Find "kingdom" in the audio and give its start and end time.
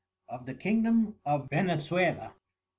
0.55-1.17